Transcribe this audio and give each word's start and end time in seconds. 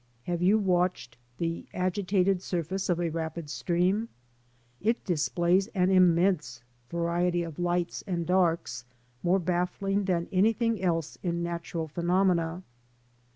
Have 0.23 0.41
you 0.41 0.57
watched 0.57 1.15
the 1.37 1.67
agitated 1.75 2.41
surface 2.41 2.89
of 2.89 2.99
a 2.99 3.11
rapid 3.11 3.51
stream? 3.51 4.09
It 4.81 5.05
displays 5.05 5.67
an 5.75 5.91
immense 5.91 6.63
variety 6.89 7.43
of 7.43 7.59
lights 7.59 8.03
and 8.07 8.25
darks, 8.25 8.83
more 9.21 9.37
baffling 9.37 10.05
than 10.05 10.27
anything 10.31 10.81
else 10.81 11.19
in 11.21 11.43
natural 11.43 11.87
phenomena. 11.87 12.63